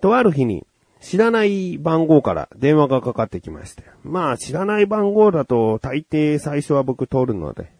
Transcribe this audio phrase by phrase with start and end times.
[0.00, 0.66] とある日に
[1.00, 3.84] 知らない番号から電話がかかってきまして。
[4.02, 7.72] まあ知らない番号だと大抵最初は僕通るので、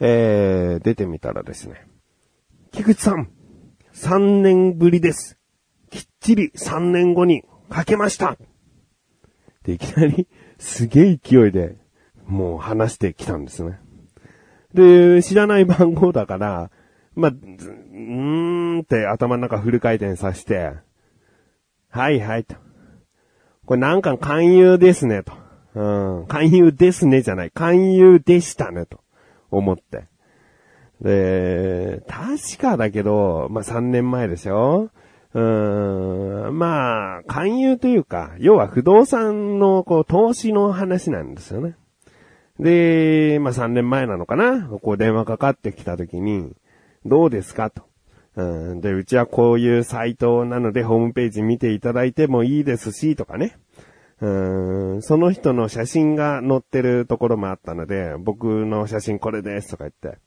[0.00, 1.86] えー、出てみたらですね。
[2.72, 3.30] 菊池さん、
[3.94, 5.38] 3年ぶりです。
[5.90, 8.36] きっちり3年後にかけました
[9.64, 11.76] で、いきなりすげえ勢いで
[12.26, 13.80] もう話してきたんですね。
[14.74, 16.70] で、知らない番号だから、
[17.14, 20.74] まあ、ずうーんって頭の中フル回転させて、
[21.90, 22.56] はいはいと。
[23.66, 25.32] これなんか勧誘ですねと。
[25.74, 29.00] うん、勧誘ですねじゃない、勧誘でしたねと
[29.50, 30.06] 思って。
[31.00, 34.90] で、確かだけど、まあ、3年前でしょ
[35.34, 41.76] うーん、まあ、勧誘というか、要は不動産のこう投資の話なんですよね。
[42.58, 46.56] で、まあ、3年前なのかなこう電話かかってきた時に、
[47.04, 47.87] どうですかと。
[48.38, 53.58] うん、で、うちはこういうサイトなのでホームページ見ていただいてもいいですし、とかね。
[54.20, 54.28] う
[54.98, 60.20] ん、その人の写真が載ってるところもあったので、僕の写真これですとか言って、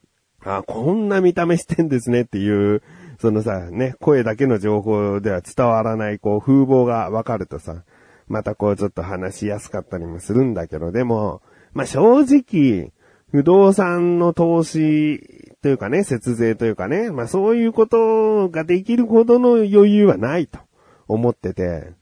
[0.44, 2.84] あ、こんな見た目してんですねっていう、
[3.18, 7.86] そのさ、ね、声だけの情報では伝わらない、こう、風貌がわかるとさ、
[8.28, 11.42] またこうちょっと話しやすかったりもするんだけど、でも、
[11.74, 12.92] まあ、正直、
[13.32, 20.60] 不動産の投資というかね、節税というかね、まあ、そういうことができるほどの余裕はないと
[21.08, 21.94] 思ってて、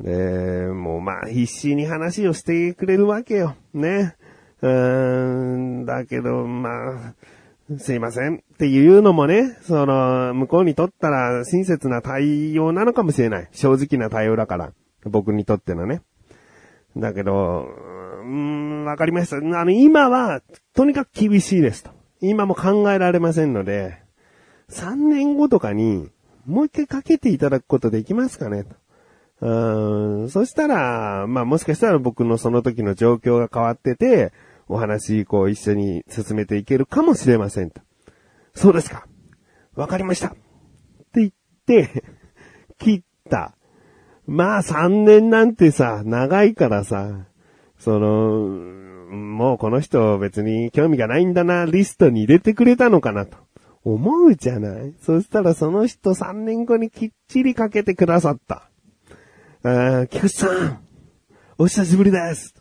[0.00, 3.56] で、もうまあ必死に話をしてくれるわけよ。
[3.74, 4.16] ね。
[4.62, 7.14] うーん、だけど、ま
[7.70, 13.48] あ、すいませんっていうのもね、その、向こうにとったら親切な対応なのかもしれない。
[13.52, 14.72] 正直な対応だから。
[15.04, 16.02] 僕にとってのね。
[16.96, 17.66] だけど、
[18.22, 19.36] うーん、わかりました。
[19.36, 20.42] あの、今は、
[20.74, 21.90] とにかく厳しいですと。
[22.20, 24.02] 今も考えられませんので、
[24.70, 26.10] 3年後とかに、
[26.46, 28.74] もう一回かけていただくことできますかねと。
[29.40, 34.32] うん、そしたら、まあもしかしたら僕のその時の状況が変わってて、
[34.66, 37.80] お話、こう一緒に進めていけるかもしれませんと。
[38.54, 39.06] そうですか。
[39.74, 40.28] わかりました。
[40.28, 40.38] って
[41.20, 41.32] 言っ
[41.66, 42.02] て、
[42.78, 43.54] 切った。
[44.26, 47.26] まあ3年なんてさ、長いからさ、
[47.78, 48.48] その、
[49.10, 53.36] もうこの人別に興味がないんだな、リストに入れてくれたのかなと。
[53.84, 54.94] 思うじゃない？
[55.00, 58.68] そしたらその人3年後にきっちりかけてくださった。
[59.62, 60.80] あー菊池さん、
[61.56, 62.54] お久しぶりです。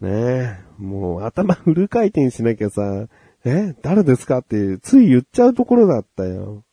[0.00, 3.06] ねえ、もう頭フル回転しなきゃさ、
[3.44, 6.64] え、誰ですかってつい言っちゃうところだったよ。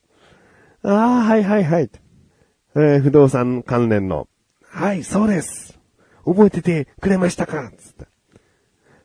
[0.81, 1.89] ああ、はいはいはい。
[2.75, 4.27] えー不動産関連の。
[4.63, 5.64] はい、そうです。
[6.25, 7.71] 覚えててくれましたか？
[7.77, 8.07] つって。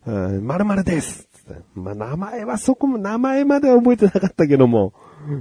[0.06, 1.28] うん〇〇です。
[1.32, 1.62] つって。
[1.74, 4.94] まあ、名前はそこも、名前までは覚えてなかったけども。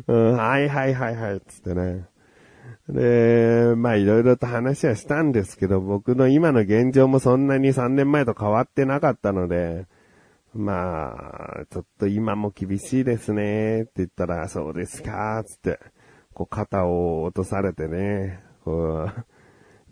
[0.07, 1.41] うん、はいはいはいはい。
[1.41, 2.05] つってね。
[2.89, 9.85] で、まあいろいろと話はしたんですけど、僕の今の現状もそんなに3年前と変わってなかったので、
[10.53, 11.13] ま
[11.61, 15.79] あ、ちょっと今も厳しいですね、って言ったら、そうですか、つって、
[16.33, 19.25] こう肩を落とされてね、こう、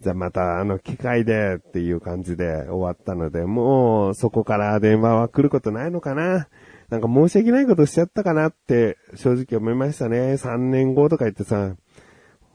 [0.01, 6.47] じゃあまたあの機会でっていう感じで終わったので、もうそこから電話は来ることないのかな
[6.89, 10.33] なんか申し訳ないことしちゃったかなって正直思いましたね。
[10.33, 11.75] 3年後とか言ってさ、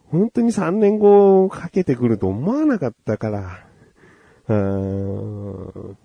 [0.07, 3.67] 本当に3年後かけてくると思わなかったから。
[4.49, 5.99] うーん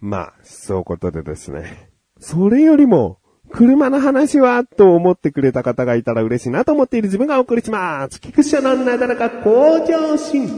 [0.00, 1.90] まあ、そういうことでですね。
[2.18, 3.18] それよりも、
[3.52, 8.20] 車の話は、と思ってくれた方がいたら嬉しいなと思っている自分がお送りします。
[8.20, 10.48] 菊池のなだらか向上心。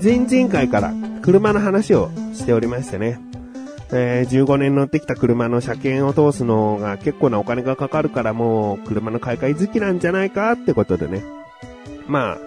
[0.00, 0.92] 前々回から
[1.22, 3.27] 車の話をしておりましてね。
[3.90, 11.24] えー15年乗ってきた車の車検を通すのが結構なお金がかかるからもう車の買い替え好きなんじゃないかってことでね。
[12.06, 12.38] まあ、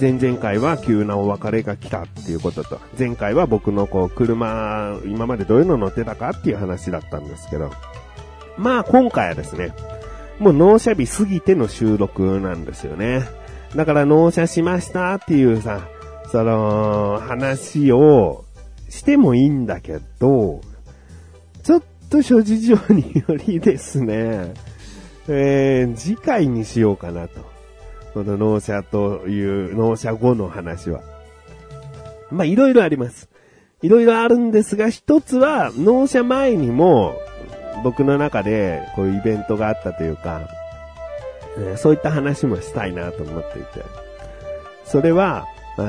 [0.00, 7.70] 前々回は急なお別れが来たっていうことと、前回は僕のこう車、今までどういうの乗ってたかっていう話だったんですけど。
[8.58, 9.72] まあ今回はですね、
[10.38, 13.22] もう納車日過ぎての収録なんですよね。
[13.74, 15.88] だから納車しましたっていうさ、
[16.30, 18.44] その話を
[18.88, 20.60] してもいいんだけど、
[21.66, 24.54] ちょっと諸事情によりですね、
[25.26, 27.40] えー、次回にしようかなと。
[28.14, 31.00] この納車という、納車後の話は。
[32.30, 33.28] まあ、いろいろあります。
[33.82, 37.16] いろいろあるんですが、一つは、納車前にも、
[37.82, 40.48] 僕の中で、こういうイベントがあったというか、
[41.58, 43.82] えーそういった話もしたいなと思っていて。
[44.84, 45.46] それは、
[45.78, 45.82] あ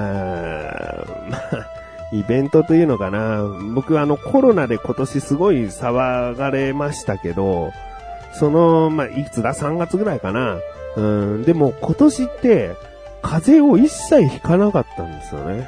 [1.30, 1.77] まあ、
[2.12, 3.44] イベントというのかな。
[3.74, 7.72] 僕はあのコロナで今年すごい騒がれましたけど、
[8.34, 10.60] その、まあ、いつだ ?3 月ぐらいかな。
[10.96, 12.76] うん、でも今年って
[13.22, 15.68] 風邪を一切ひかなかったんですよね。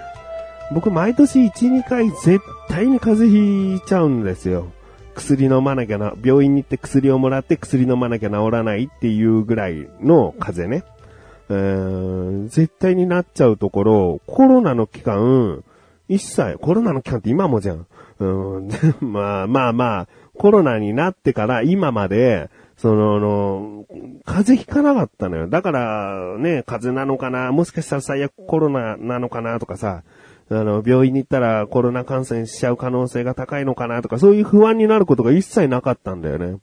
[0.72, 4.72] 僕毎年1、2回絶対に風邪ひいちゃうんですよ。
[5.16, 10.84] 薬飲まなきゃな、病院に行って薬をもらって薬飲まなきゃ治らないっていうぐらいの風邪ね。
[11.50, 15.64] えー、絶対になっちゃうところ、コロナの期間、
[16.10, 17.86] 一切、コロナの期間って今もじゃん。
[18.20, 18.26] う
[18.62, 18.70] ん、
[19.00, 20.08] まあまあまあ、
[20.38, 23.86] コロナになってから今まで、その、の、
[24.26, 25.48] 風邪ひかなかったのよ。
[25.48, 30.04] だから、ね、風邪なのかな、もしかしたら最悪コロナなのかなとかさ、
[30.50, 36.58] あの、病院に行ったらコロナ感染しちゃう可能性が高いのかなとか、そういう不安になることが一切なかったんだよね。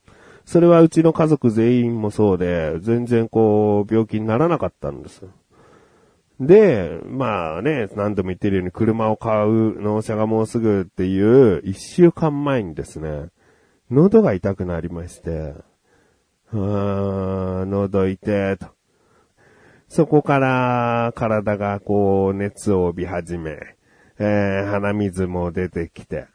[0.44, 5.22] それはうちの家族全員もそうで、全然こう、病気にならなかったんです。
[6.40, 13.28] で、まあね、何度も言ってるように車を買う納車がもうすぐっていう一週間前にですね、
[13.90, 15.54] 喉が痛くなりまして、
[16.52, 18.68] うーん、喉痛と。
[19.88, 23.56] そこから体がこう熱を帯び始め、
[24.18, 26.26] えー、鼻水も出てきて、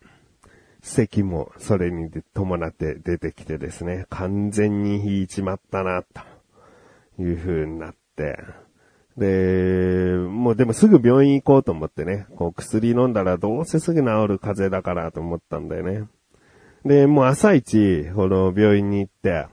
[0.82, 8.38] 咳もそれに伴って出てきてですね、完全に引いちまったな、という風になって、
[9.18, 16.08] で、もうでもすぐ病院行こうと思ってね、こう薬飲んだらどうせすぐ治る風邪だからと思ったんだよね。
[16.86, 19.48] で、もう朝一、この病院に行って、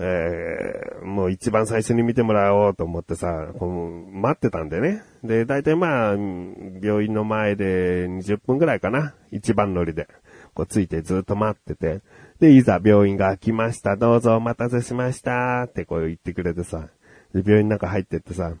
[0.00, 5.02] えー、もう一番最初に見てもらおうと思ってさ、こう待ってたんでね。
[5.24, 9.14] で、大体まあ、病院の前で20分ぐらいかな。
[9.32, 10.08] 一番乗りで。
[10.54, 12.00] こうついてずっと待ってて。
[12.38, 13.96] で、いざ病院が来ました。
[13.96, 15.64] どうぞお待たせしました。
[15.66, 16.88] ってこう言ってくれてさ。
[17.34, 18.54] で、病院の中入ってってさ。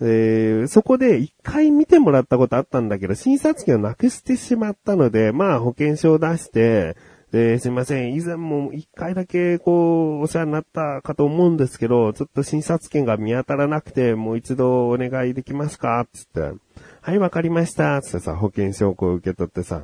[0.00, 6.96] で、そこで一回見てもらったことあったんだけど、診察券をなくしてしまったので、まあ保険証を出して、
[7.32, 8.14] で、すいません。
[8.14, 16.06] 以前も一回だけ、こう、お世話になったかと思うんですけど、ちょっと診察券が見当たらなくて、もう一度お願いできますか？
[16.12, 16.52] つって。
[17.00, 18.00] はい、わかりました。
[18.00, 19.82] つってさ、保険証をこう受け取ってさ。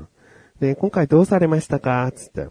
[0.61, 2.11] で、今回どうされましたか？
[2.15, 2.49] つって。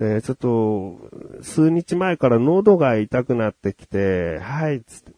[0.00, 0.96] えちょっと、
[1.42, 5.12] 数日前から喉が痛くなってきて、はい、つって。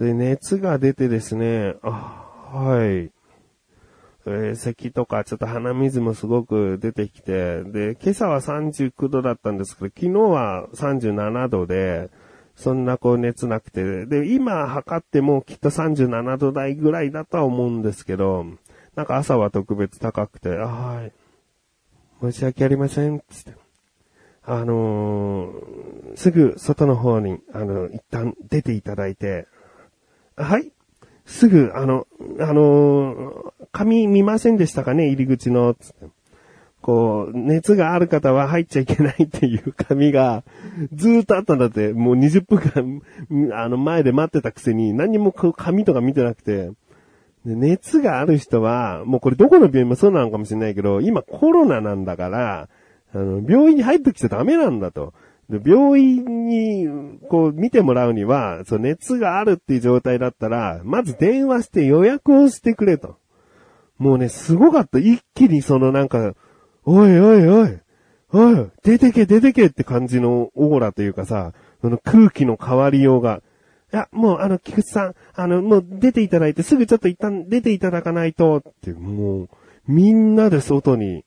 [0.00, 3.10] で、熱が出てですね、あ、はい。
[4.28, 12.10] えー、咳とかちょっと鼻水もすごく出てきて、で、今朝は39度だったんですけど、昨日は37度で、
[12.56, 18.46] そんなこう熱なくて、で、今測ってもきっと37度台ぐらいだとは思うんですけど、
[18.96, 21.12] なんか朝は特別高くて、あはい。
[22.20, 23.52] 申し訳ありません、つって。
[24.42, 29.46] あのー、すぐ外の方に、あの、一旦出ていただいて、
[30.36, 30.70] はい。
[31.24, 32.06] すぐ、あの、
[32.40, 35.08] あの、紙見ませんでしたかね？
[35.08, 36.06] 入り口の、つって。
[36.82, 40.44] こう、熱がある方は入っちゃいけないっていう紙が、
[40.92, 43.02] ずーっとあったんだって、もう20分間、
[43.60, 46.70] あの、前で待ってたくせに、何もこう紙とか見てなくて、
[47.44, 52.68] 熱がある人は、もうこれどこの病院もそうなのかもしれないけど、今コロナなんだから、
[53.12, 55.12] あの、病院に入ってきちゃダメなんだと。
[55.48, 56.88] で病院に、
[57.28, 63.16] こう、見てもらうには、そう、熱があるっていう状態だったら、まず電話して予約をしてくれと。
[63.98, 64.98] もうね、すごかった。
[64.98, 66.34] 一気にそのなんか、
[66.84, 67.78] おいおいおい、
[68.32, 73.42] おい、出てけ出てけって感じのオーラというかさ、その空気の変わりようが。
[73.92, 79.48] いや、もうあの、菊池さん、あの、もう出ていただいて、すぐちょっと一旦出ていただかないと、って、もう、
[79.86, 81.24] みんなで外に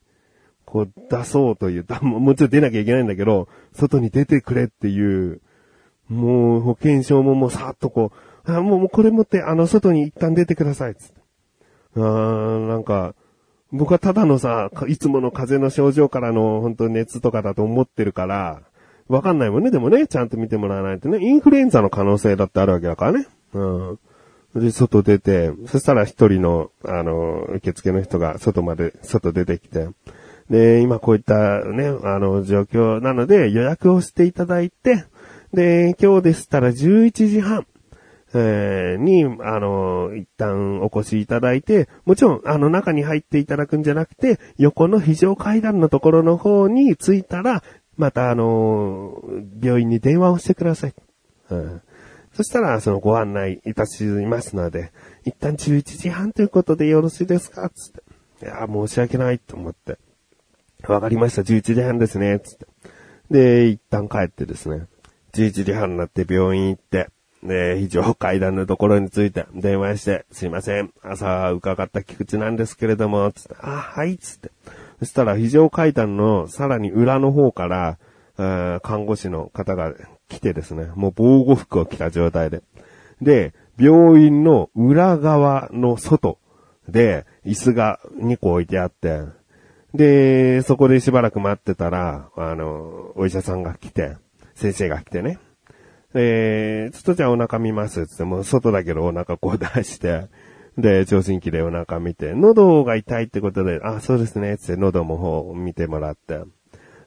[0.71, 5.41] こう出そうという、もうちろん出なきゃいけないんだけど、外に出てくれっていう、
[6.09, 8.11] もう保険証ももうさっとこ
[8.45, 11.21] う、あもうもうこれ持ってあの外に一旦出てください、つって。
[11.95, 13.15] あー、なんか、
[13.71, 18.61] 僕はただのさ、いつもの風邪の症状からの本当熱とかだと思ってるから、
[19.07, 19.71] わかんないもんね。
[19.71, 23.27] でもね、ちゃんと見てもらわないとね、インフルエンザの可能性だってあるわけだからね。
[23.53, 23.99] うん。
[24.55, 29.87] で、外出て、そしたら一人の、あの、受付の人が外まで、外出てきて、
[30.49, 35.05] で、今こういったね、あの、状況なので予約をしていただいて、
[35.53, 37.65] で、今日でしたら11時半、
[38.33, 47.63] えー、に、あの、一旦お越しいただいて、もちろん、あの、中に入っていただくんじゃなくて、横の非常階段のところの方に着いたら、
[47.97, 49.21] また、あの、
[49.61, 50.93] 病院に電話をしてください。
[51.49, 51.81] うん、
[52.33, 54.91] そしたら、そのご案内いたしますので、
[55.25, 57.69] 一旦11時半ということでよろしいですか？
[57.69, 58.45] つって。
[58.45, 59.97] いや、申し訳ないと思って。
[60.87, 62.65] わかりました、11時半ですね、つって。
[63.29, 64.87] で、一旦帰ってですね、
[65.33, 67.09] 11時半になって病院行って、
[67.43, 74.51] で、非常階段のところについて電話して、すいません、朝伺った菊池なんですけれども、つって、あ、はい、つって。
[74.99, 77.97] そしたら非常階段のさらに裏の方から、
[78.81, 79.93] 看護師の方が
[80.29, 82.61] 来てですね、もう防護服を着た状態で。
[83.21, 86.37] で、病院の裏側の外
[86.87, 89.23] で椅子が2個置いてあって、
[89.93, 94.17] で、そこでしばらく待ってたら、あの、お医者さんが来て、
[94.55, 95.39] 先生が来てね。
[96.13, 100.27] で、ちょっとじゃあお腹見ますつって、もう外だけどお腹こう出して、
[100.77, 106.41] で、聴診器でお腹見て、喉が痛いってことで、あ、そうですね、つって喉も方を見てもらって、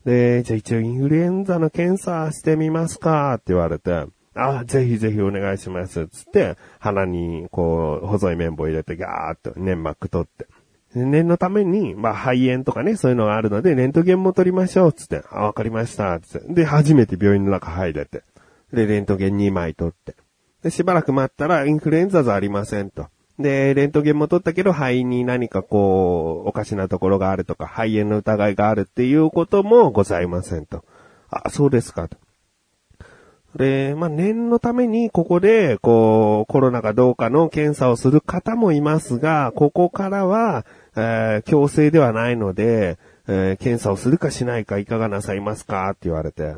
[0.04, 6.08] で、じゃあ一応インフルエンザの検査してみますかって言われて、あ、ぜひぜひお願いします。
[6.08, 10.46] つって、鼻に、こう、細い綿棒入れてガーッと粘膜取って。
[10.94, 14.92] 念のために、まあ、肺炎とかね、そういうのがあるので、レントゲンも取りましょう。
[14.92, 16.20] つって、あ、わかりました。
[16.20, 16.54] つって。
[16.54, 18.22] で、初めて病院の中入れて。
[18.72, 20.16] で、レントゲン2枚取って。
[20.62, 23.06] で、しばらく待ったら、インフルエンザじゃありませんと。
[23.38, 30.84] で、レントゲンも取ったけど、肺に何かこう、おかしなところがあるとか、肺炎の疑いがあるっていうこともございませんと。
[31.30, 32.16] あ、そうですかと。
[33.56, 40.64] で、まあ、念のためにここで、こう、コロナかどうかの検査をする方もいますが、ここからは、
[40.96, 46.54] えー、強制ではないので、えー、検査をするかしないかいかがなさいますかって言われて。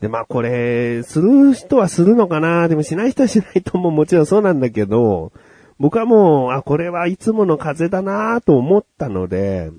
[0.00, 2.68] で、まあ、これ、する人はするのかな？
[2.68, 5.32] でもしない人はしないとももちろんそうなんだけど、
[5.78, 9.70] 僕はもう、あ、これはいつもの風邪だなと思ったので、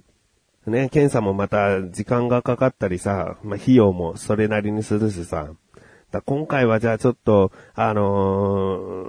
[0.65, 5.49] ね、検査もまた時間がかかったりさ、まあ、費用もそれなりにするしさ、
[6.21, 9.05] 今回はじゃあちょっと、あの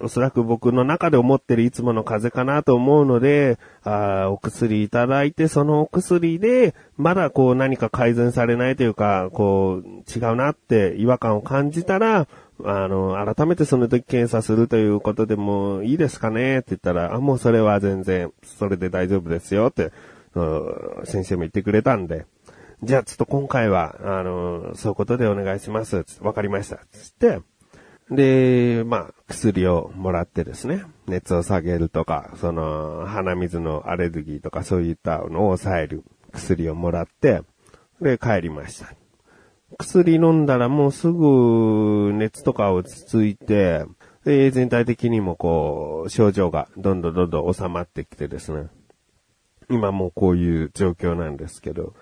[0.00, 12.26] ー、おそらく僕の中で思ってるいつもの風邪かなと思うので、あお薬いただいて、そのお薬で、まだこう何か改善されないというか、こう、違うなって違和感を感じたら、
[12.64, 19.92] あの、改めてその時検査するということでもいいですかねって言ったら、あ、もうそれは全然、それで大丈夫ですよって、
[21.04, 22.26] 先生も言ってくれたんで、
[22.82, 26.04] じゃあちょっと今回は、あの、そういうことでお願いします。
[26.20, 26.78] わかりました。
[26.92, 27.40] つって、
[28.10, 37.42] で、まあ、薬をもらってですね、熱を下げるとか、その、鼻水のアレルギーとかそういったのを抑える薬をもらって、
[38.00, 38.94] で、帰りました。
[39.76, 43.84] 薬飲んだらもうすぐ熱とか落ち着いて、
[44.24, 48.68] で、全体的にもこう、症状がどんどんどんどん収まってきてですね。
[49.68, 51.94] 今もうこういう状況なんですけど、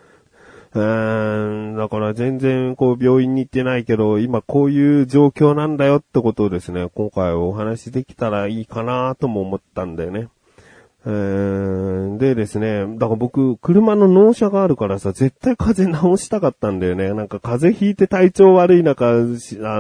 [0.75, 10.29] うーん、だから全然こう病院に行ってないけど、今こういう状況なんだよってことをですね、今回お話しできたらいいかなとも思ったんだよね。
[11.09, 17.15] えー、でですね、だから僕、車の納車があるからさ、絶対風邪直したかったんだよね。
[17.15, 19.13] なんか風邪ひいて体調悪い中、あ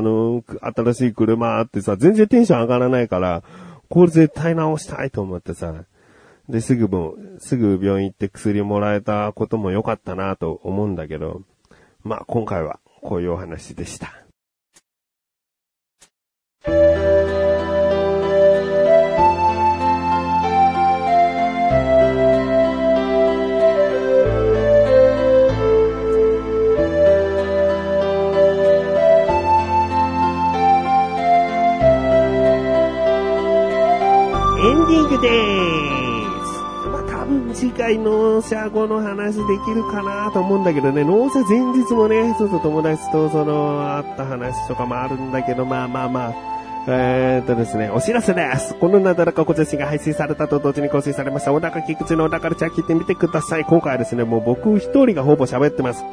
[0.00, 3.42] の、新しい車ってさ、全然テンション上がらないから、
[3.88, 5.74] これ絶対直したいと思ってさ、
[6.48, 11.42] で、すぐも、すぐ病院行って薬もらえたことも良かったなと思うんだけど、
[12.02, 14.26] まあ今回はこういうお話でした。
[37.76, 46.34] 回納車後の話できるかなと思うんだけどね、納車前日もね、ちょっと友達とその、会った話とかもあるんだけど、まあまあまあ、
[46.88, 48.74] えー、っとですね、お知らせです。
[48.76, 53.64] このなだらか小女子が配信されたと同時に更新されました、小高菊池の小高ルチャー聞いてみてください。
[53.64, 56.04] 今回はですね、もう僕一人がほぼ喋ってます。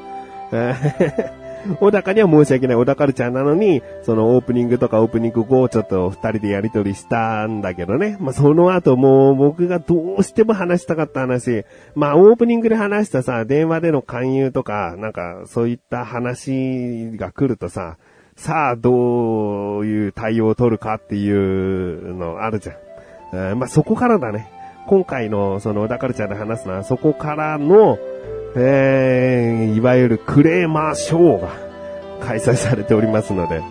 [0.52, 1.43] えー
[1.80, 8.18] 小高には申し訳ない小高カルチャーなのに、そのオープニングとかオープニング後をちょっと二人でやりとりしたんだけどね。
[8.20, 11.66] まあ、その後もう僕がどうしても話したかった話。
[11.96, 17.98] まあ、オープニングで話したさ、電話での勧誘とか、なんかそういった話が来るとさ、
[18.36, 22.76] さあどういう対応を取るかっていうのあるじゃん。
[23.34, 24.50] えー、まあ、そこからだね。
[24.86, 27.98] 今回のその小田カルチャーで話すのはそこからの、
[28.56, 31.50] えー、いわゆるクレーマーショーが
[32.22, 33.62] 開催されておりますので、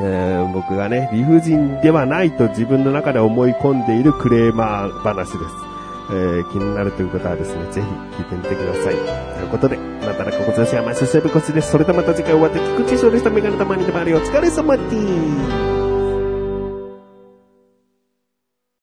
[0.00, 5.38] えー、僕がね、理不尽ではないと自分の中で思い込んでいるクレーマー話です。
[6.10, 8.94] えー、気になるという方はですね、ぜひ聞いてみてください。
[9.38, 11.70] ということで、またらかご女子はまししゃべこちです。
[11.70, 13.30] それではまた次回お会いできくちしょうでした。
[13.30, 15.73] メガネたまにでもありお疲れ様です。